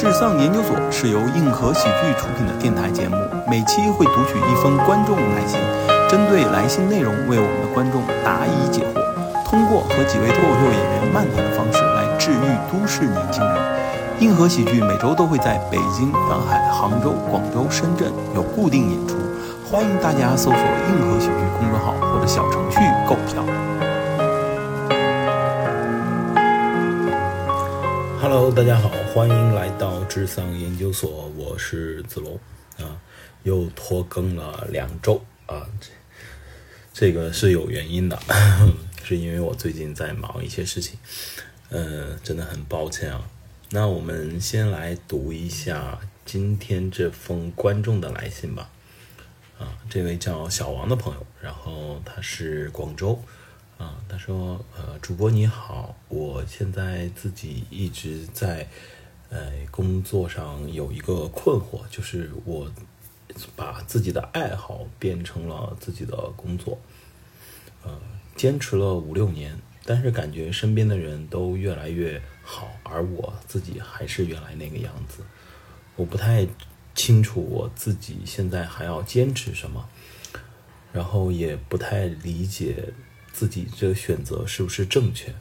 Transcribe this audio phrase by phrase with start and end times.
[0.00, 5.60] 智丧研究所是由硬核喜剧出品的电台节目，每期会读取一封观众来信，
[6.08, 13.54] 针对来信内容为我们的观众答疑解惑，通过和几位脱口秀演员漫谈的方式来治愈都市年轻人。
[14.20, 19.16] 硬核喜剧每周都会在北京、上海、杭州、广州、深圳有固定演出，
[19.70, 20.58] 欢迎大家搜索
[20.88, 23.44] “硬核喜剧”公众号或者小程序购票。
[28.32, 32.38] Hello，大家好，欢迎来到智丧研究所，我是子龙
[32.78, 32.96] 啊，
[33.42, 35.88] 又拖更了两周啊，这
[36.94, 38.16] 这个是有原因的，
[39.02, 40.96] 是因为我最近在忙一些事情，
[41.70, 43.28] 呃，真的很抱歉啊。
[43.70, 48.70] 那我们先来读一下今天这封观众的来信吧。
[49.58, 53.20] 啊，这位叫小王的朋友，然后他是广州。
[53.80, 58.68] 啊，他说，呃，主播你好，我现在自己一直在，
[59.30, 62.70] 呃，工作上有一个困惑，就是我
[63.56, 66.78] 把自己的爱好变成了自己的工作，
[67.82, 67.98] 呃，
[68.36, 75.22] 坚持了五六年，但是感觉身边的人都越来越好，而我自己还是原来那个样子，
[75.96, 76.46] 我不太
[76.94, 79.88] 清楚我自己现在还要坚持什么，
[80.92, 82.92] 然后也不太理解。
[83.40, 85.34] 自己这个选择是不是正确？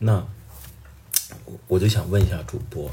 [0.00, 0.26] 那
[1.68, 2.90] 我就想问一下主播，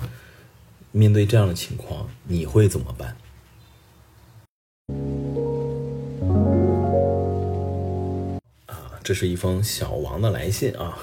[0.91, 3.17] 面对这样的情况，你会怎么办？
[8.67, 10.99] 啊，这是一封小王的来信啊。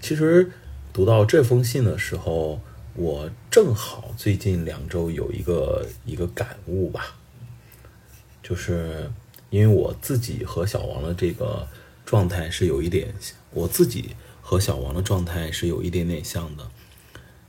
[0.00, 0.52] 其实
[0.92, 2.60] 读到这封信的时候，
[2.94, 7.16] 我正好最近两周有一个一个感悟吧，
[8.40, 9.10] 就是
[9.50, 11.66] 因为我自己和小王的这个。
[12.14, 13.12] 状态是有一点，
[13.50, 16.70] 我自己和小王的状态是有一点点像的，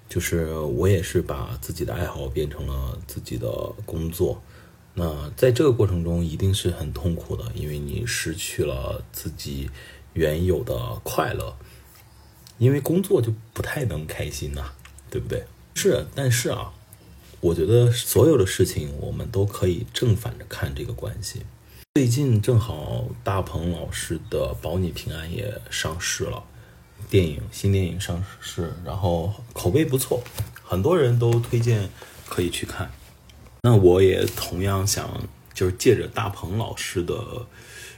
[0.10, 3.48] 就是我也是把自己的爱好变成了自己的
[3.86, 4.42] 工作。
[4.96, 9.70] 那在这个过程中一定是很痛苦的，因为你失去了自己
[10.14, 11.56] 原有的快乐，
[12.58, 14.72] 因为工作就不太能开心呐、
[15.12, 15.46] 对不对？
[15.76, 16.74] 是，但是啊，
[17.40, 21.44] 我觉得所有的事情我们都可以正反着看这个关系。
[21.98, 26.44] 最近正好大鹏老师的《保你平安》也上市了，
[27.10, 30.22] 电影新电影上市，然后口碑不错，
[30.62, 31.90] 很多人都推荐
[32.28, 32.92] 可以去看。
[33.62, 35.10] 那我也同样想，
[35.54, 37.48] 就是借着大鹏老师的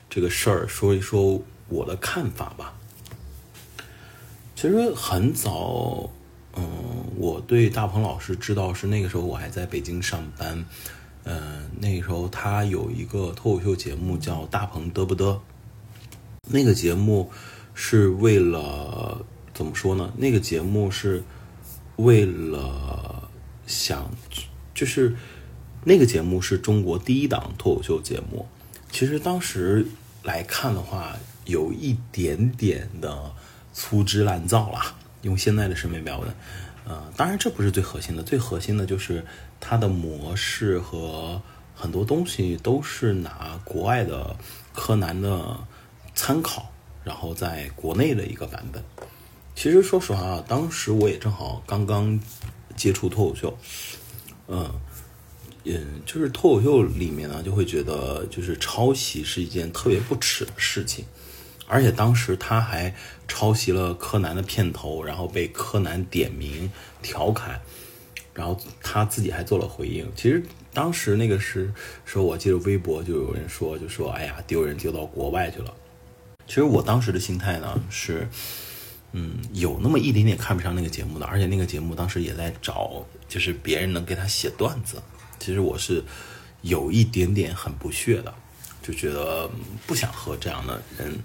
[0.08, 2.76] 这个事儿说一说我的看法吧。
[4.56, 6.08] 其实很早，
[6.56, 10.64] 嗯，我对大鹏老师知道是那个时候我还在北京上班。
[11.30, 15.34] 嗯、那个时候他有一个脱口秀节目叫《大鹏嘚不嘚》，
[16.48, 17.30] 那个节目
[17.74, 20.14] 是为了怎么说呢？
[20.16, 21.22] 那个节目是
[21.98, 23.30] 为了
[23.66, 24.10] 想，
[24.74, 25.16] 就是
[25.84, 28.48] 那个节目是中国第一档脱口秀节目。
[28.90, 29.86] 其实当时
[30.24, 33.34] 来看的话，有一点点的
[33.74, 36.34] 粗制滥造啦，用现在的审美标准。
[36.86, 39.26] 呃，当然这不是最核心的，最核心的就是
[39.60, 41.42] 它的模式和
[41.76, 44.36] 很多东西都是拿国外的
[44.74, 45.60] 柯南的
[46.16, 46.72] 参考，
[47.04, 48.84] 然后在国内的一个版本。
[49.56, 52.20] 其实说实话，当时我也正好刚刚
[52.76, 53.58] 接触脱口秀，
[54.48, 54.72] 嗯
[55.64, 61.06] 嗯，就是脱口秀里面呢，就会觉得就是抄袭是一件特别不耻的事情。
[61.68, 62.96] 而且当时他还
[63.28, 67.60] 抄袭了柯南的片头，然后被柯南点名调侃，
[68.38, 70.08] 然后他自己还做了回应。
[70.16, 71.74] 其实当时那个是
[72.06, 75.74] 说，我记得微博就有人说，就说哎呀，丢人丢到国外去了。
[76.46, 78.28] 其实我当时的心态呢是，
[79.12, 85.02] 嗯，有那么一点点看不上那个节目的，而且那个节目当时也在找，就是别人能给他写段子。
[85.40, 86.04] 其实我是
[86.62, 88.32] 有一点点很不屑的，
[88.84, 89.50] 就觉得
[89.88, 91.18] 不想和这样的人。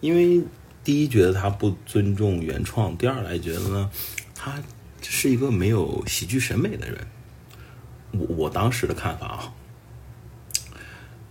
[0.00, 0.42] 因为
[0.82, 3.90] 第一觉得他不尊重原创，第二来觉得呢，
[4.34, 4.58] 他
[5.02, 7.06] 是一个没有喜剧审美的人。
[8.12, 9.52] 我我当时的看法啊，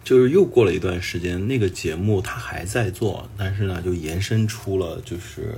[0.03, 5.57] 就是又过了一段时间，那个节目他还在做，但是呢，就延伸出了就是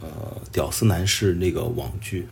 [0.00, 0.08] 呃
[0.52, 2.28] 《屌丝男士》那个网剧。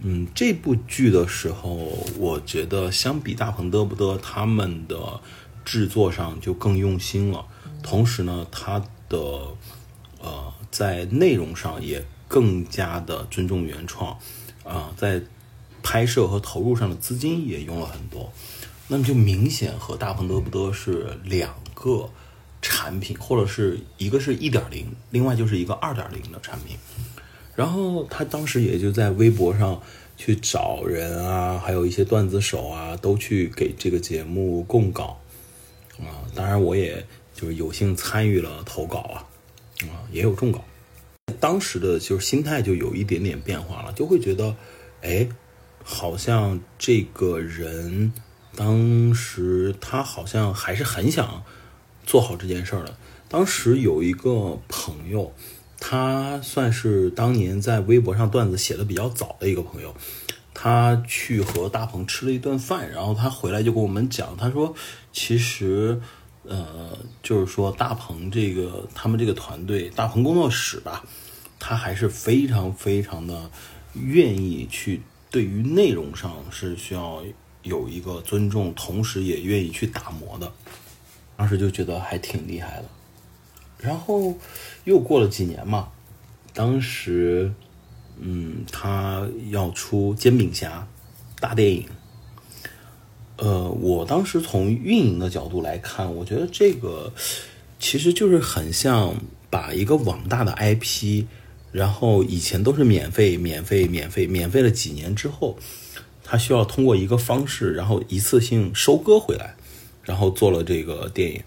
[0.00, 1.74] 嗯，这部剧的时候，
[2.18, 5.20] 我觉得相比大鹏嘚不嘚他们的
[5.64, 7.44] 制作上就更用心了。
[7.82, 8.78] 同时呢，它
[9.08, 9.18] 的
[10.20, 14.16] 呃在内容上也更加的尊重原创，
[14.62, 15.20] 啊、在
[15.82, 18.30] 拍摄和投入上的资金也用了很多，
[18.86, 22.10] 那么就明显和大鹏嘚不嘚是两个
[22.60, 26.76] 产品，或者是一个是一点零，另外就是一个二点零的产品。
[27.56, 29.80] 然后他当时也就在微博上
[30.16, 35.18] 去找人啊，还有一些段子手啊，都去给这个节目供稿
[35.98, 36.22] 啊。
[36.34, 37.04] 当然，我也
[37.34, 39.26] 就是有幸参与了投稿啊，
[39.84, 40.62] 啊，也有中稿。
[41.40, 44.56] 当时的就是心态就有一点点变化了，就会觉得，
[45.02, 45.28] 哎，
[45.82, 48.12] 好像这个人
[48.56, 51.42] 当时他好像还是很想
[52.04, 52.96] 做好这件事儿的。
[53.28, 55.32] 当时有一个朋友。
[55.80, 59.94] 他算是当年在微博上段子写的比较早的一个朋友，
[60.52, 64.74] 他去和大鹏吃了一顿饭，然后他回来就跟我们讲，他说，
[65.12, 66.00] 其实，
[66.48, 71.04] 呃，就是说大鹏这个他们这个团队，大鹏工作室吧，
[71.58, 73.50] 他还是非常非常的
[73.92, 77.22] 愿意去对于内容上是需要
[77.62, 80.50] 有一个尊重，同时也愿意去打磨的，
[81.36, 82.84] 当时就觉得还挺厉害的。
[83.78, 84.34] 然后
[84.84, 85.88] 又过了几年嘛，
[86.54, 87.52] 当时，
[88.18, 90.88] 嗯，他要出《煎饼侠》
[91.40, 91.86] 大电影。
[93.38, 97.12] 呃，我当时从运营的角度来看，我觉得这个
[97.78, 99.14] 其实就是很像
[99.48, 101.24] 把一个网大的 IP，
[101.70, 105.56] 然后以前都是免费、免费、免费、免费了几年之后，
[106.24, 109.54] 他需要通过一个方式，然后一次性收割回来，
[110.02, 111.40] 然后做了这个电影。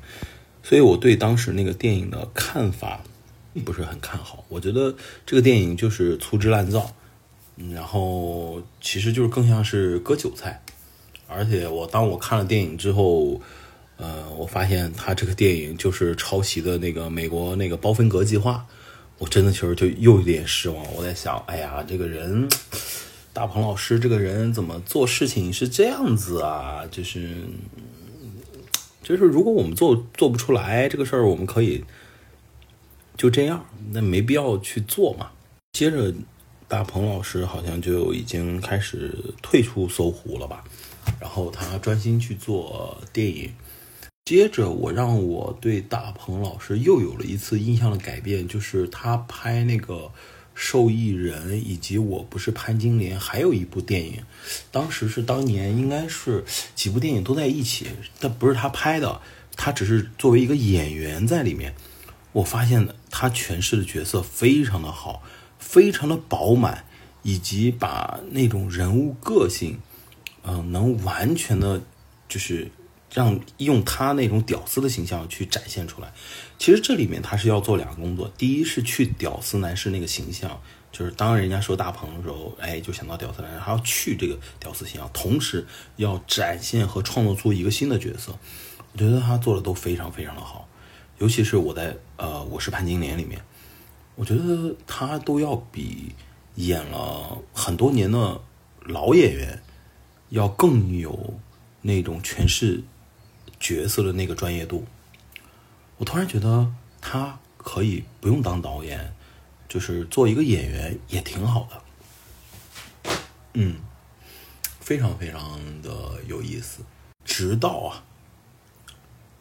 [0.64, 3.04] 所以我对当时那个电影的看法
[3.54, 4.96] 并不是很看好，我觉得
[5.26, 6.94] 这个电影就是粗制滥造，
[7.74, 10.64] 然后其实就是更像是割韭菜。
[11.34, 13.42] 而且我当我看了电影之后，
[13.98, 18.66] 呃，我发现他这个电影就是抄袭的那个美国那个包芬格计划，
[19.18, 20.94] 我真的其实就又有点失望。
[20.96, 22.48] 我在想，哎呀，这个人
[23.34, 26.84] 大鹏老师这个人怎么做事情是这样子啊？
[26.92, 27.30] 就是。
[29.04, 31.84] 就是如果我们做做不出来这个事儿，我们可以
[33.18, 35.32] 就这样，那没必要去做嘛。
[35.74, 36.14] 接着，
[36.68, 39.12] 大鹏老师好像就已经开始
[39.42, 40.64] 退出搜狐了吧，
[41.20, 43.52] 然后他专心去做电影。
[44.26, 50.12] 接着，我让我对大鹏老师又有了一次印象的改变，就是他拍那个。
[50.54, 54.22] 受益人以及我不是潘金莲，还有一部电影，
[54.70, 56.44] 当时是当年应该是
[56.76, 57.88] 几部电影都在一起，
[58.20, 59.22] 但不是他拍的，
[59.56, 61.74] 他只是作为一个演员在里面。
[62.34, 65.24] 我发现他诠释的角色非常的好，
[65.58, 66.84] 非常的饱满，
[67.24, 69.80] 以及把那种人物个性，
[70.44, 71.82] 嗯，能完全的，
[72.28, 72.72] 就是。
[73.14, 76.14] 让用他那种屌丝的形象去展现出来，
[76.58, 80.62] 其实这里面他是要做两个工作，第一是去屌丝男士那个形象，
[80.94, 85.68] 就是当人家说大鹏的时候，哎，就想到屌丝男，还要去这个屌丝形象，同时
[85.98, 88.32] 要展现和创作出一个新的角色，
[88.94, 90.70] 我觉得他做的都非常非常的好，
[91.18, 93.42] 尤其是我在呃我是潘金莲里面，
[94.16, 96.16] 我觉得他都要比
[96.56, 98.40] 演了很多年的
[98.86, 99.62] 老演员
[100.32, 101.40] 要更有
[101.84, 102.84] 那种诠释。
[103.60, 104.88] 角色的那个专业度，
[105.98, 109.14] 我突然觉得他可以不用当导演，
[109.70, 113.12] 就是做一个演员也挺好的。
[113.54, 113.76] 嗯，
[114.80, 116.84] 非常非常的有意思。
[117.24, 118.04] 直到啊，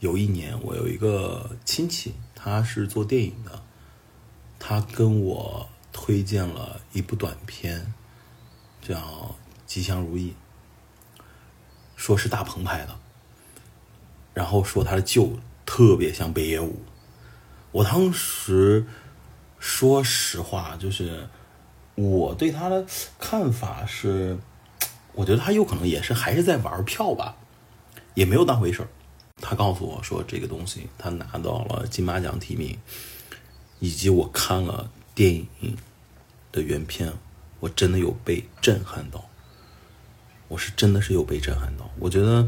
[0.00, 3.62] 有一年我有一个亲戚，他是做电影的，
[4.58, 7.94] 他跟我推荐了一部短片，
[8.82, 8.98] 叫
[9.64, 10.32] 《吉祥如意》，
[12.00, 12.96] 说是大鹏拍的。
[14.32, 16.80] 然后说他的舅特别像北野武，
[17.72, 18.86] 我当时
[19.58, 21.28] 说实话，就是
[21.96, 22.86] 我对他的
[23.18, 24.38] 看法是，
[25.12, 27.36] 我觉得他有可能也是还是在玩票吧，
[28.14, 28.88] 也没有当回事儿。
[29.42, 32.78] 他告诉我说这个东西他拿到了金马奖提名，
[33.78, 35.76] 以及我看了电影
[36.50, 37.12] 的原片，
[37.58, 39.29] 我真的有被震撼到，
[40.50, 42.46] 我是真的是有被震撼到，我觉得。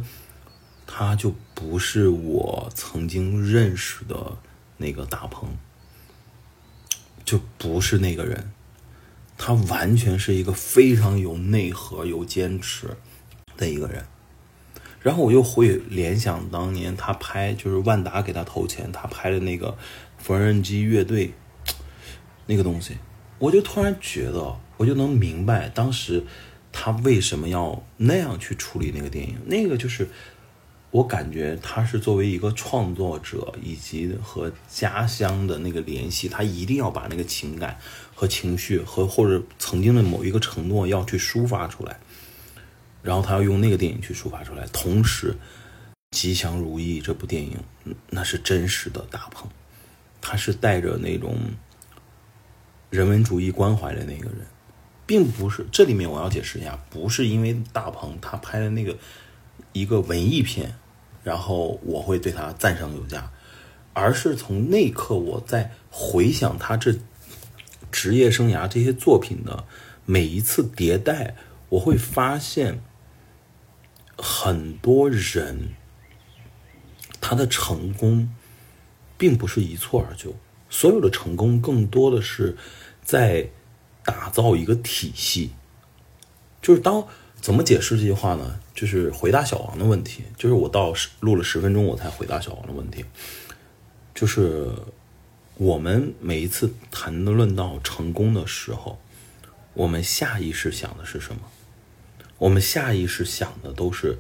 [0.94, 4.36] 他就不是我曾经认识的
[4.76, 5.48] 那个大鹏，
[7.24, 8.52] 就不是那个人，
[9.38, 12.98] 他完全是一个非常有内核、有坚持
[13.56, 14.04] 的一个人。
[15.00, 19.78] 然后我又会联想当年他拍，就是万达给他投钱，他拍的那个
[20.18, 21.32] 缝纫机乐队
[22.44, 22.98] 那个东西，
[23.38, 26.22] 我就突然觉得，我就能明白当时
[26.72, 30.08] 他为什么要那样去处理那个电影，那个就是。
[30.92, 37.78] 我感觉他是作为一个创作者，以及和家乡的那个联系，他一定要把那个情感
[38.14, 41.98] 和情绪和或者曾经的某一个承诺要去抒发出来，
[43.02, 44.66] 然后他要用那个电影去抒发出来。
[44.66, 45.32] 同时，
[46.10, 47.56] 《吉祥如意》这部电影，
[48.10, 49.48] 那是真实的大鹏，
[50.20, 51.38] 他是带着那种
[52.90, 54.46] 人文主义关怀的那个人。
[55.12, 58.96] 并不是这里面我要解释一下，不是因为大鹏他拍的那个
[59.74, 60.74] 一个文艺片，
[61.22, 63.30] 然后我会对他赞赏有加，
[63.92, 66.94] 而是从那一刻我在回想他这
[67.90, 69.66] 职业生涯这些作品的
[70.06, 71.36] 每一次迭代，
[71.68, 72.82] 我会发现
[74.16, 75.74] 很多人
[77.20, 78.34] 他的成功
[79.18, 80.34] 并不是一蹴而就，
[80.70, 82.56] 所有的成功更多的是
[83.04, 83.50] 在。
[84.04, 85.52] 打造一个体系，
[86.60, 87.06] 就是当
[87.40, 88.60] 怎么解释这句话呢？
[88.74, 90.22] 就是回答小王的问题。
[90.36, 93.04] 就是我到录了十分钟，我才回答小王的问题。
[94.14, 94.70] 就是
[95.56, 98.98] 我们每一次谈论到成功的时候，
[99.74, 101.42] 我们下意识想的是什么？
[102.38, 104.18] 我们下意识想的都是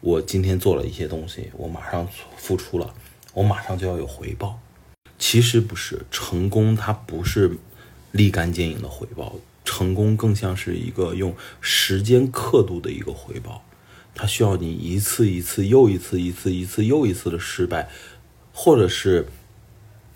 [0.00, 2.06] 我今天做了一些东西，我马上
[2.36, 2.94] 付出了，
[3.32, 4.58] 我马上就要有回报。
[5.18, 7.58] 其实不是，成功它不是。
[8.12, 13.64] 立竿见影的回报，成功更像是一个用时间刻度的一个回报，
[14.14, 17.90] 它需要你一次一次又一次、一次一次又一次的失败，
[18.52, 19.26] 或者是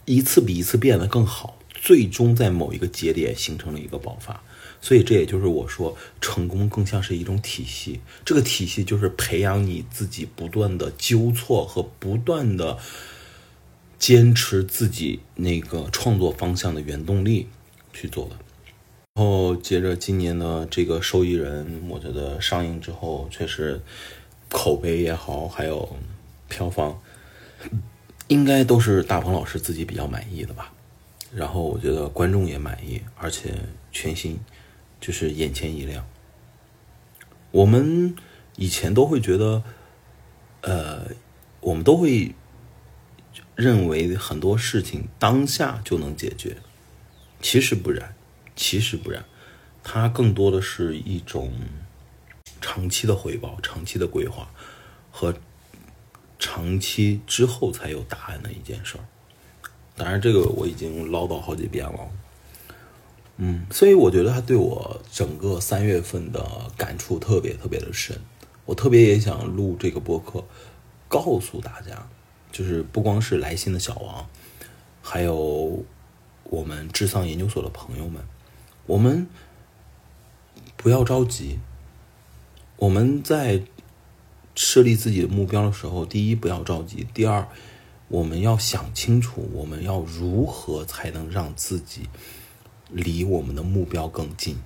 [0.07, 4.43] 一次比一次变得更好，最终在某一个节点形成了一个爆发。
[4.83, 12.79] 所以这也就是我说，成功更像是一种体系，这个体系就是培养你自己不断的纠错和不断的
[13.99, 17.49] 坚持自己那个创作方向的原动力。
[17.93, 18.37] 去做的，
[19.15, 23.81] 然后接着今年的这个受益人，我觉得上映之后确实
[24.49, 25.97] 口碑也好，还有
[26.49, 27.01] 票房，
[28.29, 30.73] 应该都是大鹏老师自己比较满意的吧。
[31.35, 33.55] 然后我觉得观众也满意，而且
[33.93, 34.39] 全新，
[35.01, 36.05] 就是眼前一亮。
[37.53, 38.15] 我们
[38.57, 39.63] 以前都会觉得，
[40.63, 41.07] 呃，
[41.61, 42.35] 我们都会
[43.55, 46.57] 认为很多事情当下就能解决。
[47.43, 48.15] 其实不然，
[48.55, 49.25] 其实不然，
[49.83, 51.53] 它更多的是一种
[52.61, 54.51] 长期的回报、长期的规划
[55.11, 55.35] 和
[56.39, 59.05] 长期之后才有答案的一件事儿。
[59.97, 62.09] 当然，这个我已经唠叨好几遍了。
[63.39, 68.21] 嗯，所以我觉得他对我整个三月份的感触特别特别的深。
[68.67, 70.45] 我特别也想录这个播客，
[71.09, 72.07] 告诉大家，
[72.53, 74.29] 就是不光是来信的小王，
[75.01, 75.83] 还有。
[76.51, 78.25] 我们智丧研究所的朋友们，
[78.87, 79.29] 我们
[80.77, 81.61] 不要着急。
[82.75, 83.63] 我们在
[84.57, 87.47] 设立自己的目标的时候，第一不要着急，第二
[88.09, 92.09] 我们要想清楚，我们要如何才能让自己
[92.89, 94.59] 离我们的目标更近，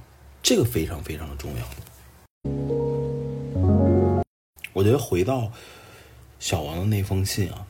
[0.43, 1.67] 这个非常非常的重要。
[4.73, 5.53] 我觉得回到
[6.39, 7.67] 小王的那封信啊，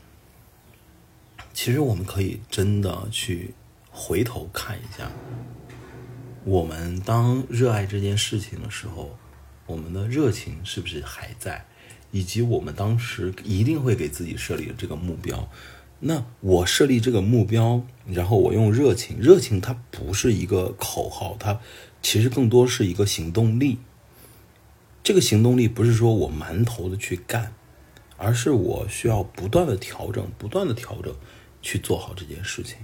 [1.52, 3.54] 其实我们可以真的去。
[3.96, 5.08] 回头看一下，
[6.44, 9.16] 我们当热爱这件事情的时候，
[9.66, 11.64] 我们的热情是不是还在？
[12.10, 15.48] 以及我们当时一定会给自己设立的这个目标。
[16.00, 21.60] 那我设立这个目标，然后我用热情，热情它不是一个口号，它
[22.02, 23.78] 其实更多是一个行动力。
[25.02, 27.54] 这个行动力不是说我埋头的去干，
[28.16, 31.14] 而是我需要不断的调整，不断的调整，
[31.62, 32.78] 去做好这件事情。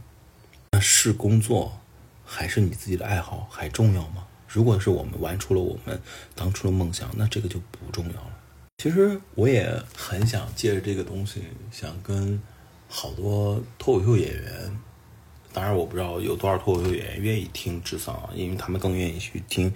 [0.80, 1.78] 是工作，
[2.25, 4.26] 还是你自己的爱好还重要吗？
[4.49, 6.00] 如果是我们玩出了我们
[6.34, 8.37] 当初的梦想，那这个就不重要了。
[8.78, 12.42] 其实我也很想借着这个东西，想跟
[12.88, 14.76] 好多脱口秀演员，
[15.52, 19.72] 当然我不知道有多少脱口秀演员愿意听智丧，因为他们更愿意去听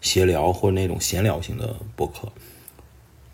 [0.00, 2.32] 闲聊或者那种闲聊型的播客。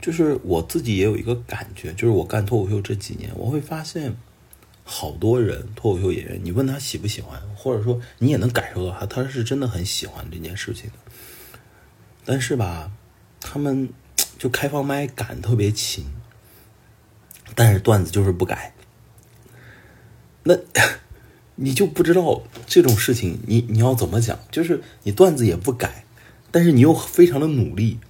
[0.01, 4.15] 就是我自己也有一个感觉，就是我干脱口秀这几年，我会发现。
[4.85, 10.97] 好多人脱口秀演员，你问他喜不喜欢，或者说你也能感受到他，他是真的很喜欢这件事情的。
[12.25, 12.91] 但是吧，
[13.41, 13.89] 他们
[14.39, 16.05] 就开放麦赶特别勤，
[17.55, 18.75] 但是段子就是不改。
[20.43, 20.57] 那
[21.55, 24.39] 你就不知道这种事情，你你要怎么讲？
[24.51, 26.05] 就是你段子也不改，
[26.51, 28.01] 但是你又非常的努力，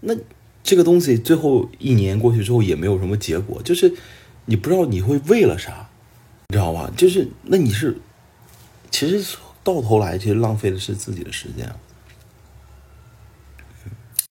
[0.00, 0.14] 那
[0.62, 3.94] 这个东西最后一年过去之后也没有什么结果，就是
[4.46, 5.90] 你不知道你会为了啥。
[6.54, 6.88] 你知道吧？
[6.96, 7.98] 就是那你是，
[8.88, 11.74] 其实到头来其实浪费的是自己的时间。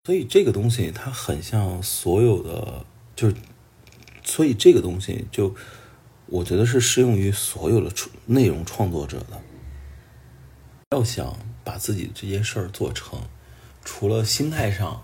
[0.04, 2.86] 所以这个东西它很像所有的，
[3.16, 3.32] 就，
[4.22, 5.52] 所以这个东西就
[6.26, 9.42] 我觉得是适用于所有的创内容创作者的。
[10.90, 13.20] 要想把自己这件事儿做成，
[13.84, 15.02] 除了心态上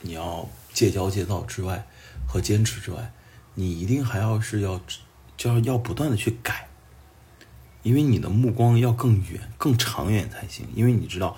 [0.00, 1.86] 你要戒骄戒躁之外，
[2.26, 3.12] 和坚持之外，
[3.54, 4.80] 你一定还要是要。
[5.36, 6.68] 就要要不断的去改，
[7.82, 10.66] 因为你的目光要更远、更长远才行。
[10.74, 11.36] 因为你知道，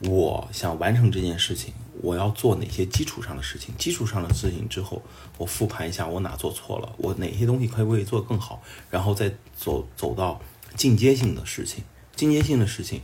[0.00, 3.74] 我想完成这件事情，我要做哪些基础上的事情？
[3.76, 5.02] 基础上的事情之后，
[5.36, 10.40] 我复盘一下我哪做错了，我哪些东西可不可以做得更好，然后再走走到
[10.76, 11.82] 进阶性的事情。
[12.14, 13.00] 进阶性的事情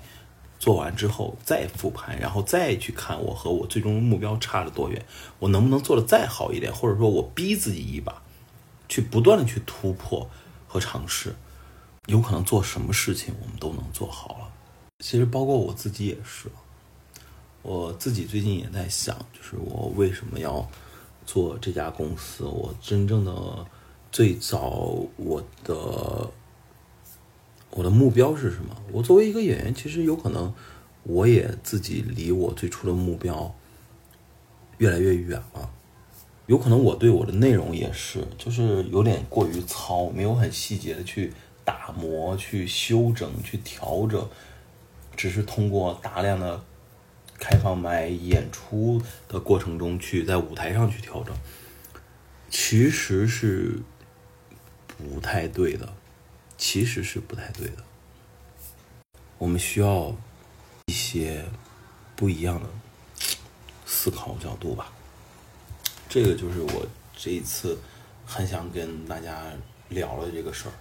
[0.59, 5.05] 做完之后再复盘，然后再去看我和我最终目标差了多远，
[5.39, 8.23] 我能不能做得再好一点，或者说我逼自己一把，
[8.95, 10.31] 去不断的去突破
[10.69, 11.35] 和尝试，
[12.07, 14.53] 有可能做什么事情我们都能做好了。
[15.01, 16.49] 其实包括我自己也是。
[17.63, 20.65] 我自己最近也在想，就是我为什么要
[21.27, 22.45] 做这家公司？
[22.45, 23.67] 我真正的
[24.13, 26.31] 最早我的
[27.71, 28.77] 我的目标是什么？
[28.93, 30.55] 我作为一个演员，其实有可能
[31.03, 33.53] 我也自己离我最初的目标
[34.79, 35.69] 越来越远了。
[36.47, 41.33] 有可能我对我的内容也是，就是有点过于糙，没有很细节的去
[41.65, 44.29] 打磨、去修整、去调整，
[45.17, 46.65] 只是通过大量的。
[47.37, 51.35] 开放麦演出的过程中，去在舞台上去调整，
[52.49, 53.81] 其实是
[54.97, 55.93] 不太对的，
[56.57, 57.85] 其实是不太对的。
[59.37, 60.15] 我们需要
[60.87, 61.45] 一些
[62.15, 62.69] 不一样的
[63.85, 64.93] 思考角度吧。
[66.15, 67.77] 这个就是我这一次
[68.25, 69.43] 很想跟大家
[69.89, 70.73] 聊的这个事儿。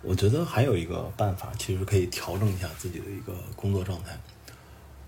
[0.00, 4.18] 我觉得还有一个办法，其实可以调整一下自己的一个工作状态。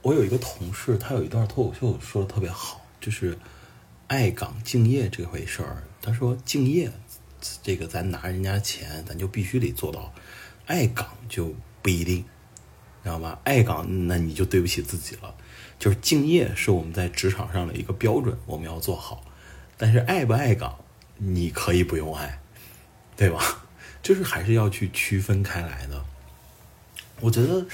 [0.02, 3.38] 我有一个同事，他有一段脱口秀说的特别好，就是
[4.08, 5.82] 爱岗敬业这回事儿。
[6.02, 6.92] 他说敬业，
[7.62, 10.12] 这个咱拿人家钱，咱就必须得做到；
[10.66, 12.22] 爱岗就不一定，
[13.02, 13.40] 知道吧？
[13.44, 15.34] 爱岗那你就对不起自己了。
[15.80, 19.24] 就是敬业是我们在职场上的一个标准，我们要做好。
[19.76, 20.78] 但是爱不爱岗，
[21.16, 22.38] 你可以不用爱，
[23.16, 23.66] 对吧？
[24.00, 26.04] 就是还是要去区分开来的。
[27.18, 27.66] 我觉得。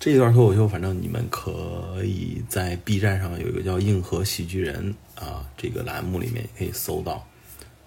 [0.00, 7.26] 这一段脱口秀，反正你们可以在 B 站上有一个叫“硬核喜剧人”啊这个栏目里面可以搜到，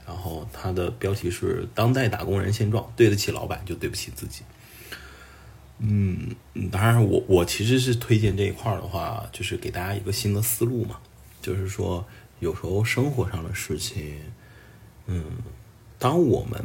[0.03, 4.41] 然后它的标题是“当代打工人现状，对得起老板就对不起自己”。
[5.79, 6.35] 嗯，
[6.71, 10.99] 当然我我其实是推荐这一块的话，就是给大家一个新的思路嘛，
[11.41, 12.05] 就是说
[12.39, 14.19] 有时候生活上的事情，
[15.05, 15.23] 嗯，
[15.97, 16.63] 当我们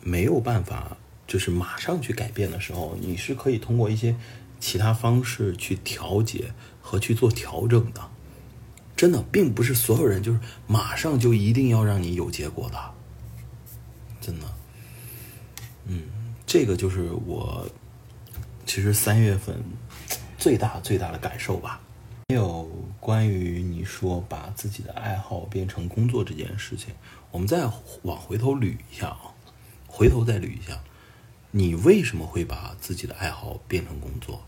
[0.00, 0.96] 没有办法
[1.26, 4.16] 就是马上去改变的时候，你是可以通过一些。
[4.64, 8.00] 其他方式去调节和去做调整的，
[8.94, 12.94] 真的并不是所有人就是马上就一定要让你有结果的，
[14.20, 14.46] 真的。
[15.86, 16.04] 嗯，
[16.46, 17.68] 这个就是我
[18.66, 19.62] 其实三月份
[20.38, 21.80] 最大最大的感受吧。
[22.28, 26.94] 还有关于你说把自己的爱好变成工作这件事情，
[27.30, 27.68] 我们再
[28.02, 29.34] 往回头捋一下啊，
[29.86, 30.80] 回头再捋一下，
[31.50, 34.42] 你为什么会把自己的爱好变成工作？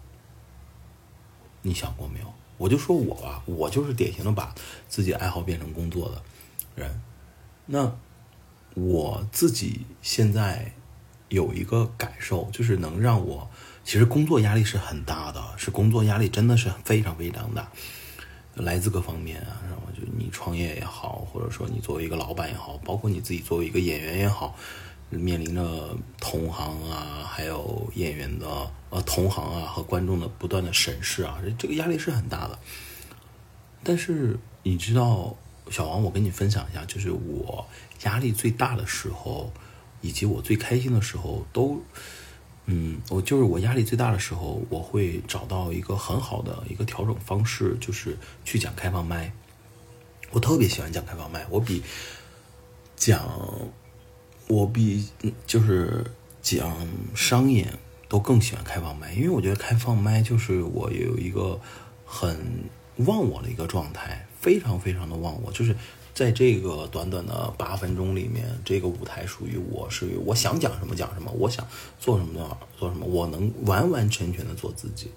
[1.62, 2.32] 你想过没有？
[2.56, 4.54] 我就说我吧，我就是典型的把
[4.88, 6.22] 自己爱好变成工作的
[6.76, 7.02] 人。
[7.66, 7.92] 那
[8.74, 10.72] 我自己现在
[11.28, 13.50] 有一个感受，就是能让我
[13.84, 17.68] 其实工作压力是很大的，是工作压力真的是非常非常大，
[18.54, 19.60] 来自各方面啊。
[19.68, 24.56] 然后就你创业也好，或者说你作为一个老板也好，包括你自己作为一个演员也好。
[25.10, 28.46] 面临着同行啊，还有演员的
[28.90, 32.58] 呃同行啊和观众的不断的审视啊，这个压力是很大的。
[33.84, 35.36] 但是你知道，
[35.70, 37.64] 小王，我跟你分享一下，就是我
[38.04, 39.52] 压力最大的时候，
[40.00, 41.80] 以及我最开心的时候，都
[42.66, 49.32] 嗯，我就是我压力最大的时候，我会找到一个很好的一个调整方式，就是去讲开放麦。
[50.30, 51.82] 我特别喜欢讲开放麦，我比
[52.96, 53.28] 讲。
[54.46, 55.08] 我比
[55.46, 56.04] 就是
[56.42, 57.78] 讲商演
[58.10, 61.58] 都更喜欢开放麦，因为我觉得开放麦就是我有一个
[62.04, 62.38] 很
[62.96, 65.74] 忘我的一个状态，非常非常的忘我，就是
[66.14, 71.66] 在这个短短的八分钟里面，这个舞台属于我，属于我想讲什么讲什么，我想
[71.98, 75.10] 做什么做什么，我能完完全全的做自己，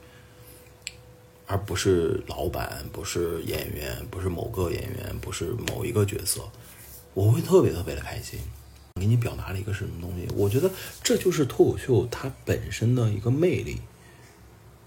[1.46, 6.42] 而不是老板，不是演员，不是某个演员，不是某一个角色，
[7.14, 8.40] 我会特别特别的开心。
[9.00, 10.28] 给你表达了一个什么东西？
[10.36, 10.72] 我觉得
[11.04, 13.78] 这就是脱口秀它本身的一个魅力，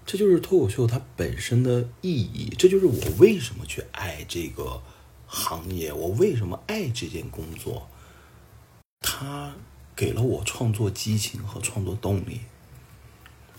[0.05, 4.83] 这就是脱口秀它本身的意义，这就是我为什么去爱这个
[5.33, 7.89] 行业，我为什么爱这件工作，
[8.99, 9.55] 它
[9.95, 12.41] 给了我创作激情和创作动力。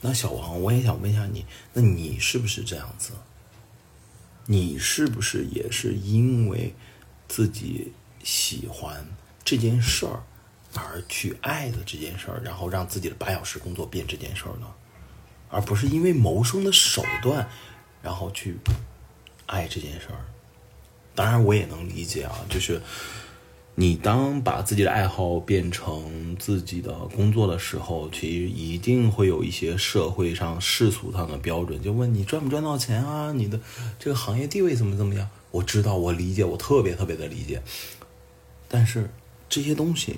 [0.02, 3.14] 那小王，我也想问一下你，那你是不是这样子？
[4.48, 6.76] 你是不是也是因为
[7.30, 9.08] 自己喜欢
[9.46, 10.24] 这件事儿？
[10.76, 14.68] 而去爱的这件事儿，然后让自己的八小时工作变这件事儿呢？
[15.50, 17.50] 而不是因为谋生的手段，
[18.02, 18.58] 然后去
[19.46, 20.26] 爱这件事儿。
[21.14, 22.82] 当然，我也能理解啊，就是
[23.76, 33.32] 你当把自己的爱好变成自己的工作的时候，其实一定会有一些社会上世俗上的标准，就问你赚不赚到钱啊？
[33.34, 33.60] 你的
[34.00, 35.30] 这个行业地位怎么怎么样？
[35.52, 37.62] 我知道，我理解，我特别特别的理解。
[38.70, 39.10] 但是
[39.50, 40.16] 这些东西，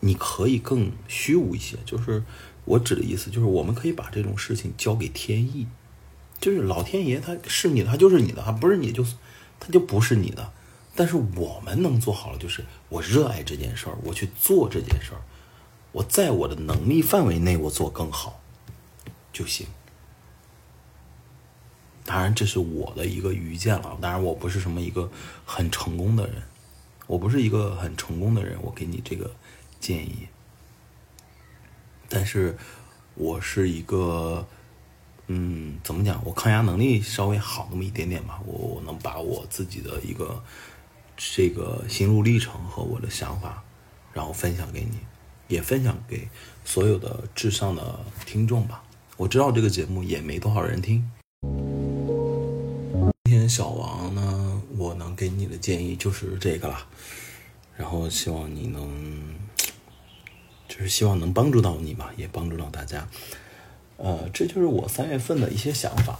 [0.00, 1.76] 你可以更虚无一些。
[1.84, 2.24] 就是
[2.64, 5.68] 我指的意思，就是我们可以把这种事情交给天意，
[6.40, 9.04] 就是老天爷他是你的，他就是你的；他不是你，就
[9.58, 10.52] 他就不是你的。
[10.94, 15.20] 但是我们能做好了，就是我热爱这件事儿，我去做这件事儿，
[15.92, 18.40] 我在我的能力范围内，我做更好
[19.32, 19.66] 就行。
[22.02, 23.98] 当然，这是我的一个愚见了。
[24.00, 25.10] 当然，我不是什么一个
[25.44, 26.40] 很成功的人，
[27.06, 28.56] 我不是一个很成功的人。
[28.62, 29.30] 我给你这个
[29.80, 30.28] 建议，
[32.08, 32.56] 但是
[33.16, 34.46] 我是一个，
[35.28, 36.22] 嗯，怎么讲？
[36.24, 38.40] 我抗压能力稍微好那么一点点吧。
[38.46, 40.40] 我我能把我自己的一个
[41.16, 43.64] 这个心路历程和我的想法，
[44.12, 44.98] 然后分享给你，
[45.48, 46.28] 也分享给
[46.64, 48.84] 所有的至上的听众吧。
[49.16, 51.10] 我知道这个节目也没多少人听。
[53.24, 56.86] 今天小王呢，我能给你的建议就是这个了，
[57.76, 59.34] 然后希望你能，
[60.68, 63.08] 就是希望能帮助到你吧，也帮助到大家。
[63.96, 66.18] 呃，这就是我三月份的一些想法。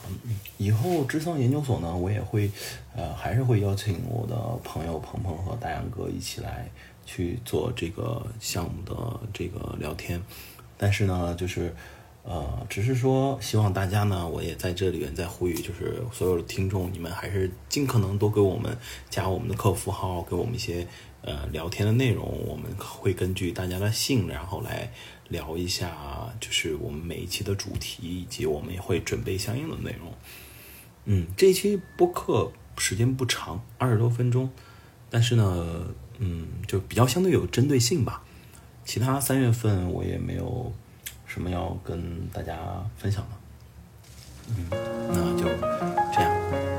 [0.59, 2.51] 以后智商研究所呢，我也会，
[2.95, 6.69] 呃，还是会邀请我的朋友鹏鹏和大杨哥一起来
[7.05, 10.21] 去做这个项目的这个聊天。
[10.77, 11.75] 但是呢，就是。
[12.29, 18.77] 呃，只是说希望大家呢，我也在这里面再呼吁，就是所有的听众，你们还是尽可能多给我们
[19.09, 20.85] 加我们的客服号，给我们一些
[21.23, 24.91] 呃聊天的内容，我们会根据大家的信，然后来
[25.29, 30.13] 聊一下，就是我们每一期的主题，以及我们也会准备相应的内容。
[31.05, 34.51] 嗯，这一期播客时间不长，二十多分钟，
[35.11, 38.23] 但是呢，嗯，就比较相对有针对性吧。
[38.85, 40.73] 其他三月份我也没有。
[41.29, 42.57] 什么要跟大家
[42.97, 43.37] 分享的？
[44.49, 44.67] 嗯，
[45.11, 45.45] 那就
[46.15, 46.76] 这样。